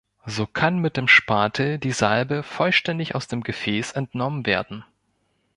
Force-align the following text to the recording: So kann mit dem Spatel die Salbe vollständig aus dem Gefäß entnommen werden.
So 0.25 0.47
kann 0.47 0.79
mit 0.79 0.97
dem 0.97 1.07
Spatel 1.07 1.77
die 1.77 1.91
Salbe 1.91 2.41
vollständig 2.41 3.13
aus 3.13 3.27
dem 3.27 3.43
Gefäß 3.43 3.91
entnommen 3.91 4.47
werden. 4.47 4.83